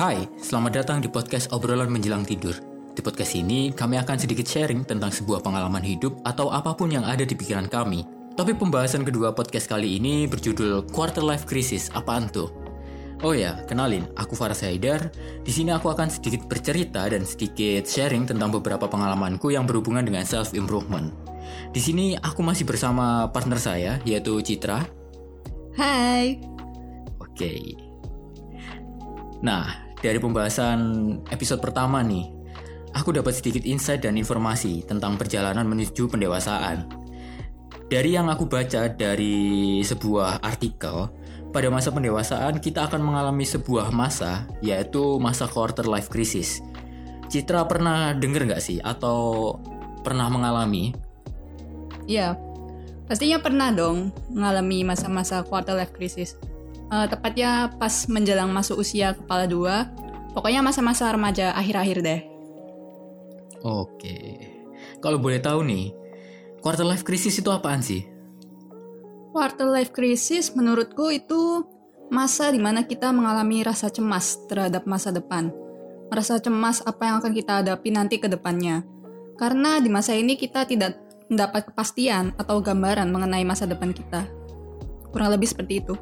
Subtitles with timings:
[0.00, 2.56] Hai, selamat datang di podcast obrolan menjelang tidur.
[2.96, 7.04] Di podcast ini, kami akan sedikit sharing tentang sebuah pengalaman hidup atau apa pun yang
[7.04, 8.08] ada di pikiran kami.
[8.32, 11.92] Topik pembahasan kedua podcast kali ini berjudul Quarter Life Crisis.
[11.92, 12.48] Apaan tuh?
[13.20, 15.12] Oh ya, kenalin, aku Faras Haidar.
[15.44, 20.24] Di sini aku akan sedikit bercerita dan sedikit sharing tentang beberapa pengalamanku yang berhubungan dengan
[20.24, 21.12] self improvement.
[21.76, 24.80] Di sini aku masih bersama partner saya yaitu Citra.
[25.76, 26.40] Hai.
[27.20, 27.76] Oke.
[29.40, 30.80] Nah, dari pembahasan
[31.28, 32.24] episode pertama nih,
[32.96, 36.88] aku dapat sedikit insight dan informasi tentang perjalanan menuju pendewasaan.
[37.90, 41.10] Dari yang aku baca dari sebuah artikel,
[41.50, 46.62] pada masa pendewasaan kita akan mengalami sebuah masa, yaitu masa quarter life crisis.
[47.28, 49.54] Citra pernah denger nggak sih atau
[50.00, 50.94] pernah mengalami?
[52.06, 52.38] Ya,
[53.10, 56.38] pastinya pernah dong mengalami masa-masa quarter life crisis.
[56.90, 59.86] Uh, tepatnya pas menjelang masuk usia kepala dua,
[60.34, 62.20] pokoknya masa-masa remaja akhir-akhir deh.
[63.62, 64.42] Oke,
[64.98, 65.94] kalau boleh tahu nih,
[66.58, 68.02] quarter life crisis itu apaan sih?
[69.30, 71.62] Quarter life crisis menurutku itu
[72.10, 75.54] masa di mana kita mengalami rasa cemas terhadap masa depan.
[76.10, 78.82] Merasa cemas apa yang akan kita hadapi nanti ke depannya.
[79.38, 80.98] Karena di masa ini kita tidak
[81.30, 84.26] mendapat kepastian atau gambaran mengenai masa depan kita.
[85.14, 85.94] Kurang lebih seperti itu.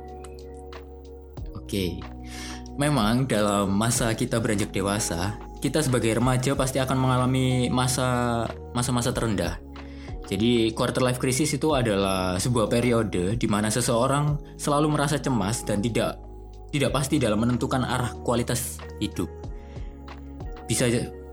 [1.68, 2.00] Oke,
[2.80, 9.60] memang dalam masa kita beranjak dewasa, kita sebagai remaja pasti akan mengalami masa masa-masa terendah
[10.28, 15.80] jadi quarter life crisis itu adalah sebuah periode di mana seseorang selalu merasa cemas dan
[15.80, 16.20] tidak
[16.68, 19.32] tidak pasti dalam menentukan arah kualitas hidup.
[20.68, 20.84] Bisa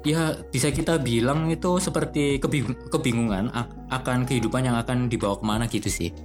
[0.08, 2.40] ya bisa kita bilang itu seperti
[2.88, 3.52] kebingungan
[3.92, 6.16] akan kehidupan yang akan dibawa ke mana gitu sih.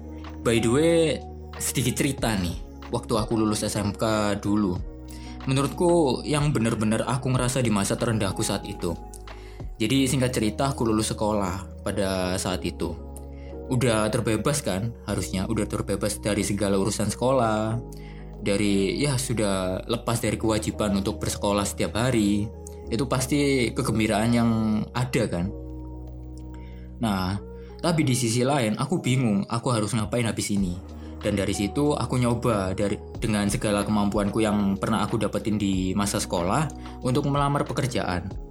[0.47, 1.19] By the way,
[1.59, 2.70] sedikit cerita nih.
[2.91, 4.75] Waktu aku lulus SMK dulu,
[5.47, 8.93] menurutku yang benar-benar aku ngerasa di masa terendahku saat itu
[9.81, 12.93] jadi singkat cerita aku lulus sekolah pada saat itu.
[13.73, 17.81] Udah terbebas kan harusnya, udah terbebas dari segala urusan sekolah.
[18.45, 22.45] Dari ya sudah lepas dari kewajiban untuk bersekolah setiap hari.
[22.93, 24.51] Itu pasti kegembiraan yang
[24.93, 25.49] ada kan.
[27.01, 27.41] Nah,
[27.81, 30.77] tapi di sisi lain aku bingung aku harus ngapain habis ini.
[31.21, 36.17] Dan dari situ aku nyoba dari dengan segala kemampuanku yang pernah aku dapetin di masa
[36.17, 36.73] sekolah
[37.05, 38.51] untuk melamar pekerjaan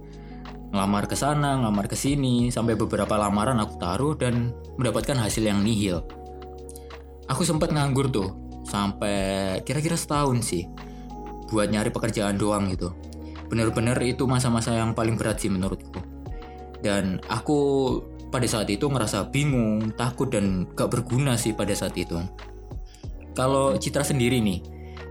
[0.70, 5.66] ngelamar ke sana, ngelamar ke sini, sampai beberapa lamaran aku taruh dan mendapatkan hasil yang
[5.66, 6.06] nihil.
[7.26, 8.30] Aku sempat nganggur tuh
[8.66, 10.70] sampai kira-kira setahun sih
[11.50, 12.94] buat nyari pekerjaan doang gitu.
[13.50, 15.98] Bener-bener itu masa-masa yang paling berat sih menurutku.
[16.78, 17.58] Dan aku
[18.30, 22.14] pada saat itu ngerasa bingung, takut dan gak berguna sih pada saat itu.
[23.40, 24.60] Kalau Citra sendiri nih,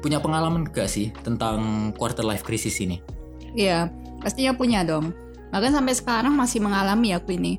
[0.05, 3.01] punya pengalaman gak sih tentang quarter life crisis ini?
[3.57, 3.89] Iya,
[4.21, 5.09] pastinya punya dong
[5.49, 7.57] Bahkan sampai sekarang masih mengalami aku ini.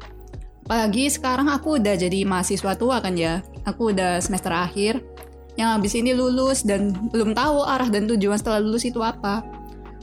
[0.67, 3.43] Apalagi sekarang aku udah jadi mahasiswa tua kan ya.
[3.67, 5.03] Aku udah semester akhir.
[5.59, 9.43] Yang habis ini lulus dan belum tahu arah dan tujuan setelah lulus itu apa.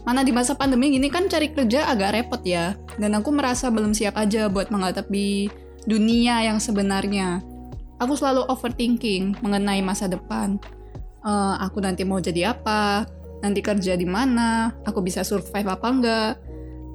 [0.03, 2.75] Mana di masa pandemi gini kan cari kerja agak repot ya.
[2.99, 5.47] Dan aku merasa belum siap aja buat menghadapi
[5.87, 7.39] dunia yang sebenarnya.
[7.97, 10.61] Aku selalu overthinking mengenai masa depan.
[11.25, 13.09] Uh, aku nanti mau jadi apa?
[13.41, 14.73] Nanti kerja di mana?
[14.85, 16.33] Aku bisa survive apa enggak?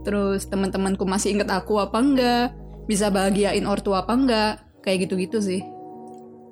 [0.02, 2.46] terus teman-temanku masih inget aku apa enggak
[2.91, 4.52] bisa bahagiain ortu apa enggak
[4.82, 5.62] kayak gitu-gitu sih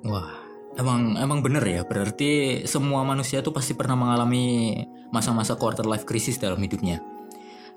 [0.07, 0.31] wah
[0.79, 4.79] emang emang bener ya berarti semua manusia tuh pasti pernah mengalami
[5.11, 7.03] masa-masa quarter life crisis dalam hidupnya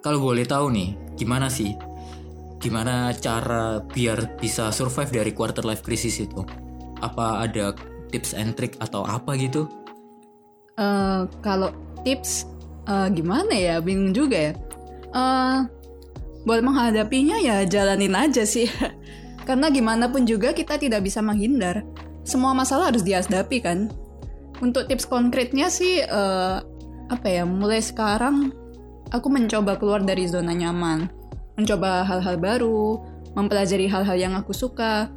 [0.01, 1.75] kalau boleh tahu nih gimana sih
[2.63, 6.47] gimana cara biar bisa survive dari quarter life crisis itu
[7.05, 7.77] apa ada
[8.09, 9.69] tips and trick atau apa gitu
[10.81, 11.71] uh, kalau
[12.03, 12.49] tips
[12.89, 14.53] uh, gimana ya bingung juga ya
[15.15, 15.69] uh,
[16.45, 18.69] buat menghadapinya ya jalanin aja sih.
[19.49, 21.85] Karena gimana pun juga kita tidak bisa menghindar.
[22.25, 23.93] Semua masalah harus dihadapi kan.
[24.61, 26.61] Untuk tips konkretnya sih uh,
[27.13, 27.45] apa ya?
[27.45, 28.53] Mulai sekarang
[29.13, 31.09] aku mencoba keluar dari zona nyaman,
[31.61, 33.05] mencoba hal-hal baru,
[33.37, 35.13] mempelajari hal-hal yang aku suka,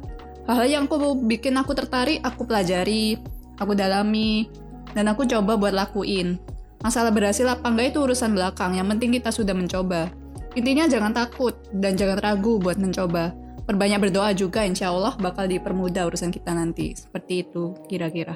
[0.48, 3.20] hal-hal yang aku bikin aku tertarik, aku pelajari,
[3.60, 4.48] aku dalami,
[4.96, 6.40] dan aku coba buat lakuin.
[6.80, 10.08] Masalah berhasil apa enggak itu urusan belakang, yang penting kita sudah mencoba.
[10.56, 13.36] Intinya jangan takut dan jangan ragu buat mencoba.
[13.68, 16.96] Perbanyak berdoa juga, insya Allah bakal dipermudah urusan kita nanti.
[16.96, 18.32] Seperti itu kira-kira.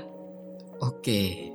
[0.84, 1.48] Oke,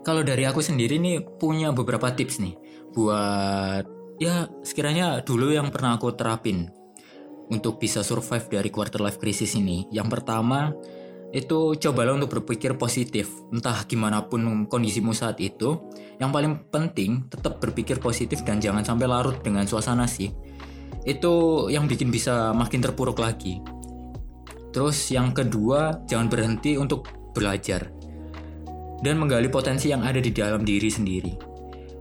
[0.00, 2.56] kalau dari aku sendiri nih punya beberapa tips nih
[2.96, 3.84] buat
[4.16, 6.72] ya sekiranya dulu yang pernah aku terapin
[7.48, 9.88] untuk bisa survive dari quarter life crisis ini.
[9.92, 10.72] Yang pertama,
[11.28, 13.28] itu cobalah untuk berpikir positif.
[13.52, 15.76] Entah gimana pun kondisimu saat itu,
[16.16, 20.32] yang paling penting tetap berpikir positif dan jangan sampai larut dengan suasana sih.
[21.04, 23.60] Itu yang bikin bisa makin terpuruk lagi.
[24.72, 27.88] Terus yang kedua, jangan berhenti untuk belajar
[28.98, 31.32] dan menggali potensi yang ada di dalam diri sendiri.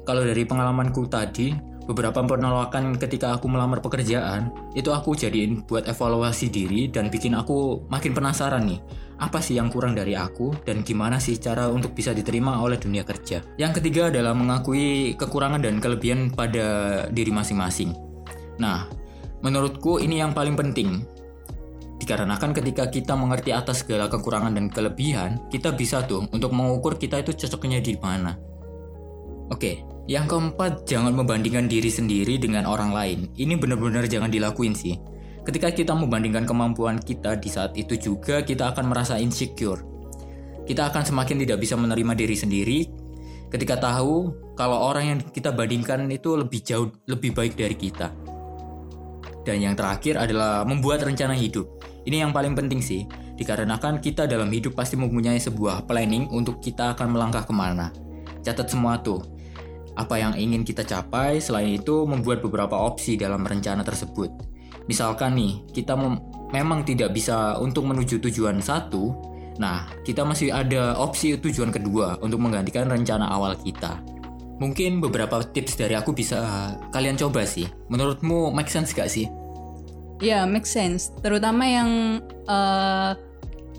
[0.07, 1.51] Kalau dari pengalamanku tadi,
[1.88, 7.88] beberapa penolakan ketika aku melamar pekerjaan itu aku jadiin buat evaluasi diri dan bikin aku
[7.88, 8.80] makin penasaran nih
[9.18, 13.01] apa sih yang kurang dari aku dan gimana sih cara untuk bisa diterima oleh dunia
[13.01, 13.42] kerja.
[13.57, 16.66] Yang ketiga adalah mengakui kekurangan dan kelebihan pada
[17.10, 17.98] diri masing-masing.
[18.62, 18.86] Nah,
[19.42, 21.01] menurutku ini yang paling penting.
[21.98, 27.18] Dikarenakan ketika kita mengerti atas segala kekurangan dan kelebihan, kita bisa tuh untuk mengukur kita
[27.25, 28.38] itu cocoknya di mana.
[29.50, 33.19] Oke, yang keempat, jangan membandingkan diri sendiri dengan orang lain.
[33.36, 34.95] Ini benar-benar jangan dilakuin sih.
[35.44, 39.83] Ketika kita membandingkan kemampuan kita di saat itu juga kita akan merasa insecure.
[40.63, 42.80] Kita akan semakin tidak bisa menerima diri sendiri
[43.48, 48.12] ketika tahu kalau orang yang kita bandingkan itu lebih jauh lebih baik dari kita.
[49.44, 51.68] Dan yang terakhir adalah membuat rencana hidup.
[52.04, 56.95] Ini yang paling penting sih, dikarenakan kita dalam hidup pasti mempunyai sebuah planning untuk kita
[56.95, 57.92] akan melangkah ke mana.
[58.44, 59.24] Catat semua tuh,
[59.97, 64.29] apa yang ingin kita capai, selain itu membuat beberapa opsi dalam rencana tersebut.
[64.85, 65.97] Misalkan nih, kita
[66.53, 69.11] memang tidak bisa untuk menuju tujuan satu,
[69.57, 73.99] nah kita masih ada opsi tujuan kedua untuk menggantikan rencana awal kita.
[74.57, 77.69] Mungkin beberapa tips dari aku bisa kalian coba sih.
[77.94, 79.29] Menurutmu make sense gak sih?
[80.17, 81.13] Ya, make sense.
[81.21, 83.13] Terutama yang uh,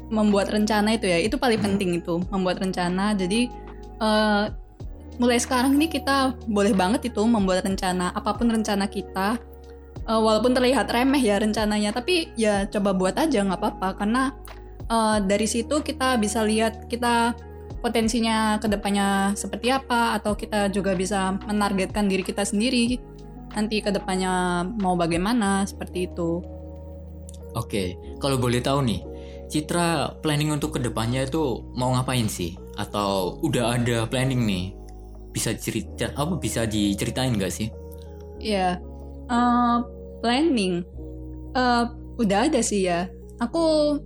[0.07, 3.11] membuat rencana itu ya, itu paling penting itu membuat rencana.
[3.19, 3.51] Jadi
[3.99, 4.47] uh,
[5.19, 9.39] mulai sekarang ini kita boleh banget itu membuat rencana apa pun rencana kita
[10.07, 14.23] uh, walaupun terlihat remeh ya rencananya tapi ya coba buat aja nggak apa-apa karena
[14.87, 17.35] uh, dari situ kita bisa lihat kita
[17.83, 22.99] potensinya ke depannya seperti apa atau kita juga bisa menargetkan diri kita sendiri
[23.55, 26.43] nanti ke depannya mau bagaimana seperti itu.
[27.57, 29.01] Oke, kalau boleh tahu nih,
[29.49, 32.55] Citra planning untuk ke depannya itu mau ngapain sih?
[32.77, 34.78] Atau udah ada planning nih
[35.33, 37.69] bisa cerita apa bisa diceritain nggak sih?
[38.39, 38.79] Ya,
[39.29, 39.85] uh,
[40.23, 40.87] planning
[41.55, 43.07] uh, udah ada sih ya.
[43.39, 43.97] Aku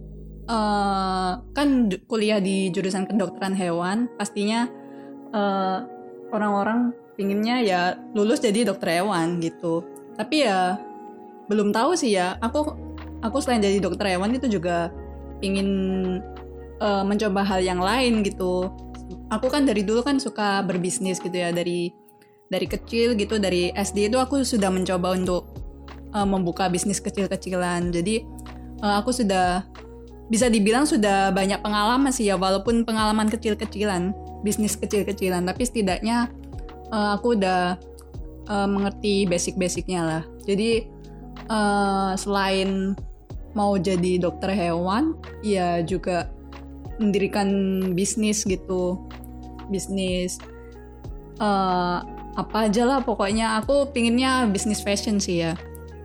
[0.48, 1.68] uh, kan
[2.06, 4.68] kuliah di jurusan kedokteran hewan, pastinya
[5.32, 5.84] uh,
[6.32, 7.80] orang-orang pinginnya ya
[8.16, 9.84] lulus jadi dokter hewan gitu.
[10.16, 10.76] Tapi ya
[11.48, 12.36] belum tahu sih ya.
[12.44, 12.76] Aku
[13.24, 14.92] aku selain jadi dokter hewan itu juga
[15.40, 15.68] pingin
[16.78, 18.70] uh, mencoba hal yang lain gitu
[19.30, 21.92] aku kan dari dulu kan suka berbisnis gitu ya dari
[22.52, 25.48] dari kecil gitu dari SD itu aku sudah mencoba untuk
[26.12, 27.88] uh, membuka bisnis kecil-kecilan.
[27.88, 28.24] Jadi
[28.84, 29.64] uh, aku sudah
[30.28, 34.12] bisa dibilang sudah banyak pengalaman sih ya walaupun pengalaman kecil-kecilan
[34.44, 35.48] bisnis kecil-kecilan.
[35.48, 36.28] Tapi setidaknya
[36.92, 37.80] uh, aku udah
[38.52, 40.22] uh, mengerti basic-basicnya lah.
[40.44, 40.84] Jadi
[41.48, 42.92] uh, selain
[43.52, 46.28] mau jadi dokter hewan ya juga
[47.02, 47.48] mendirikan
[47.92, 49.02] bisnis gitu.
[49.68, 50.38] Bisnis
[51.42, 52.00] uh,
[52.38, 53.58] apa aja lah pokoknya.
[53.60, 55.58] Aku pinginnya bisnis fashion sih ya.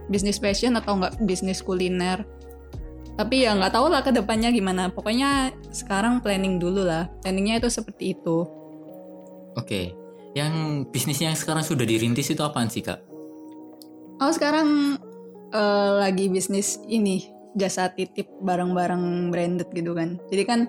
[0.09, 2.25] Bisnis fashion atau enggak bisnis kuliner.
[3.17, 4.89] Tapi ya nggak tahu lah ke depannya gimana.
[4.93, 7.09] Pokoknya sekarang planning dulu lah.
[7.21, 8.45] Planningnya itu seperti itu.
[9.57, 9.93] Oke.
[10.37, 13.01] Yang bisnisnya yang sekarang sudah dirintis itu apaan sih kak?
[14.21, 15.01] Oh sekarang
[15.49, 17.25] uh, lagi bisnis ini
[17.57, 20.21] jasa titip barang-barang branded gitu kan.
[20.29, 20.59] Jadi kan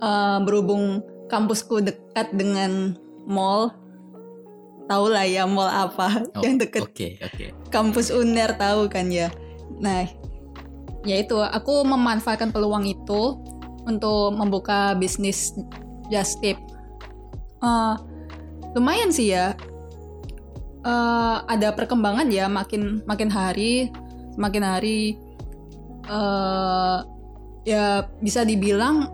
[0.00, 2.94] uh, berhubung kampusku dekat dengan
[3.26, 3.74] mall
[4.86, 6.86] tahu lah ya mall apa oh, yang dekat.
[6.86, 7.50] okay, okay.
[7.74, 9.28] kampus Uner tahu kan ya?
[9.82, 10.06] Nah
[11.06, 13.38] ya itu aku memanfaatkan peluang itu
[13.86, 15.54] untuk membuka bisnis
[16.10, 16.58] just tip.
[17.62, 17.98] Uh,
[18.74, 19.58] lumayan sih ya.
[20.86, 23.90] Uh, ada perkembangan ya makin makin hari
[24.38, 25.18] makin hari.
[26.06, 27.02] Uh,
[27.66, 29.10] ya bisa dibilang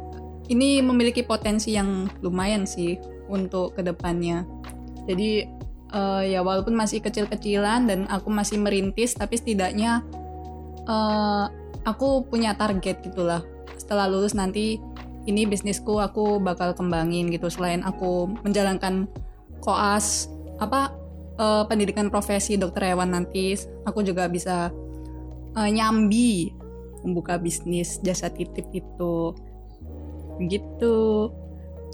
[0.53, 3.01] ini memiliki potensi yang lumayan sih
[3.33, 4.45] untuk ke depannya.
[5.09, 5.49] Jadi
[5.97, 10.05] uh, ya walaupun masih kecil-kecilan dan aku masih merintis, tapi setidaknya
[10.85, 11.49] uh,
[11.89, 13.41] aku punya target gitulah.
[13.81, 14.77] Setelah lulus nanti
[15.25, 17.49] ini bisnisku aku bakal kembangin gitu.
[17.49, 19.09] Selain aku menjalankan
[19.65, 20.29] koas
[20.61, 20.93] apa
[21.41, 23.57] uh, pendidikan profesi dokter hewan nanti,
[23.89, 24.69] aku juga bisa
[25.57, 26.53] uh, nyambi
[27.03, 29.35] membuka bisnis jasa titip itu
[30.41, 31.29] gitu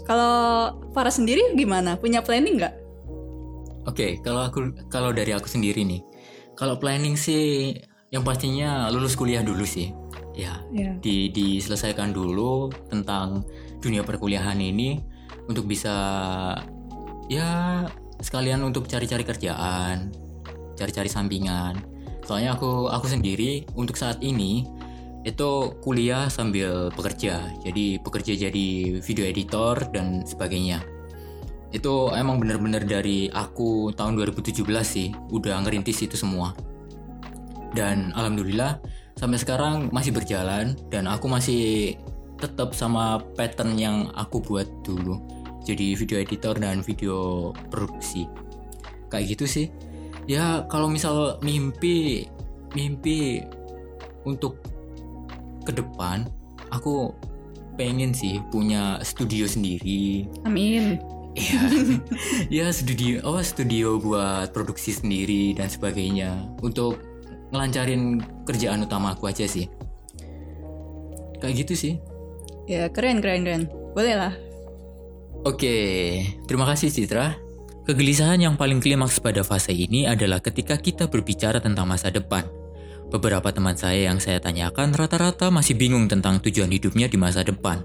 [0.07, 2.75] kalau Farah sendiri gimana punya planning nggak
[3.85, 6.01] oke okay, kalau aku kalau dari aku sendiri nih
[6.55, 7.75] kalau planning sih
[8.09, 9.93] yang pastinya lulus kuliah dulu sih
[10.33, 10.95] ya Ya.
[11.03, 13.43] di diselesaikan dulu tentang
[13.83, 15.03] dunia perkuliahan ini
[15.49, 15.93] untuk bisa
[17.29, 17.83] ya
[18.19, 20.11] sekalian untuk cari-cari kerjaan,
[20.75, 21.79] cari-cari sampingan.
[22.27, 24.67] Soalnya aku aku sendiri untuk saat ini
[25.27, 27.43] itu kuliah sambil bekerja.
[27.65, 28.67] Jadi bekerja jadi
[29.03, 30.79] video editor dan sebagainya.
[31.69, 36.55] Itu emang bener-bener dari aku tahun 2017 sih udah ngerintis itu semua.
[37.75, 38.81] Dan alhamdulillah
[39.19, 41.99] sampai sekarang masih berjalan dan aku masih
[42.39, 45.19] tetap sama pattern yang aku buat dulu
[45.67, 48.25] jadi video editor dan video produksi
[49.11, 49.67] kayak gitu sih
[50.23, 52.31] ya kalau misal mimpi
[52.71, 53.43] mimpi
[54.23, 54.55] untuk
[55.69, 56.25] ke depan
[56.73, 57.13] aku
[57.77, 60.97] pengen sih punya studio sendiri Amin.
[61.37, 61.61] ya
[62.65, 66.33] ya studio oh studio buat produksi sendiri dan sebagainya
[66.65, 66.99] untuk
[67.53, 69.69] ngelancarin kerjaan utama aku aja sih
[71.39, 71.93] kayak gitu sih
[72.69, 73.63] Ya keren keren keren.
[73.97, 74.33] Boleh lah.
[75.41, 75.73] Oke,
[76.45, 77.33] terima kasih Citra.
[77.89, 82.45] Kegelisahan yang paling klimaks pada fase ini adalah ketika kita berbicara tentang masa depan.
[83.09, 87.81] Beberapa teman saya yang saya tanyakan rata-rata masih bingung tentang tujuan hidupnya di masa depan.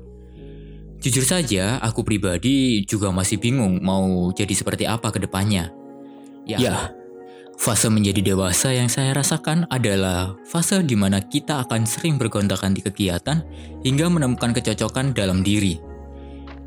[1.01, 5.73] Jujur saja, aku pribadi juga masih bingung mau jadi seperti apa ke depannya.
[6.45, 6.93] Ya,
[7.57, 12.85] fase menjadi dewasa yang saya rasakan adalah fase di mana kita akan sering bergontakan di
[12.85, 13.41] kegiatan
[13.81, 15.81] hingga menemukan kecocokan dalam diri.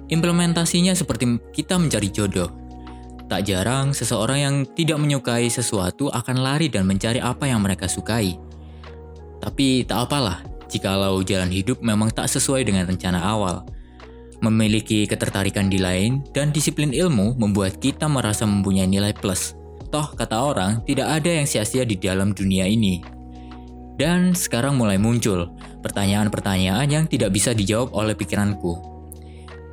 [0.10, 2.50] Implementasinya seperti kita mencari jodoh.
[3.28, 8.47] Tak jarang seseorang yang tidak menyukai sesuatu akan lari dan mencari apa yang mereka sukai.
[9.42, 13.64] Tapi tak apalah, jikalau jalan hidup memang tak sesuai dengan rencana awal.
[14.38, 19.58] Memiliki ketertarikan di lain dan disiplin ilmu membuat kita merasa mempunyai nilai plus.
[19.90, 23.02] Toh kata orang, tidak ada yang sia-sia di dalam dunia ini.
[23.98, 25.50] Dan sekarang mulai muncul
[25.82, 28.78] pertanyaan-pertanyaan yang tidak bisa dijawab oleh pikiranku.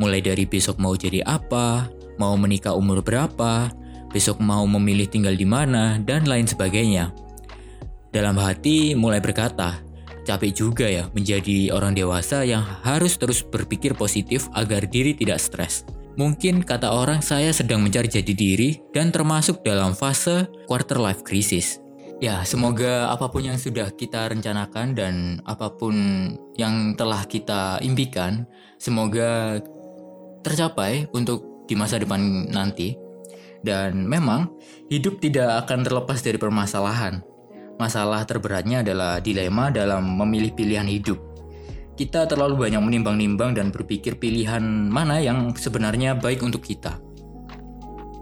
[0.00, 3.68] Mulai dari besok mau jadi apa, mau menikah umur berapa,
[4.14, 7.12] besok mau memilih tinggal di mana, dan lain sebagainya.
[8.14, 9.83] Dalam hati mulai berkata,
[10.23, 15.83] capek juga ya menjadi orang dewasa yang harus terus berpikir positif agar diri tidak stres.
[16.14, 21.83] Mungkin kata orang saya sedang mencari jati diri dan termasuk dalam fase quarter life crisis.
[22.23, 25.94] Ya, semoga apa pun yang sudah kita rencanakan dan apa pun
[26.54, 28.47] yang telah kita impikan,
[28.78, 29.59] semoga
[30.47, 32.94] tercapai untuk di masa depan nanti.
[33.66, 34.54] Dan memang
[34.87, 37.34] hidup tidak akan terlepas dari permasalahan.
[37.78, 41.19] Masalah terberatnya adalah dilema dalam memilih pilihan hidup.
[41.95, 46.99] Kita terlalu banyak menimbang-nimbang dan berpikir pilihan mana yang sebenarnya baik untuk kita.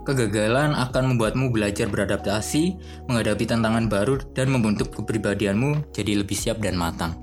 [0.03, 2.75] Kegagalan akan membuatmu belajar beradaptasi,
[3.07, 7.15] menghadapi tantangan baru, dan membentuk kepribadianmu jadi lebih siap dan matang.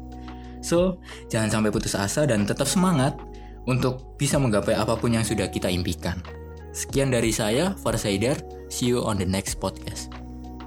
[0.64, 3.20] So, jangan sampai putus asa dan tetap semangat
[3.68, 6.24] untuk bisa menggapai apa pun yang sudah kita impikan.
[6.72, 8.38] Sekian dari saya, Farsaider.
[8.72, 10.08] See you on the next podcast.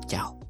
[0.05, 0.42] Ciao.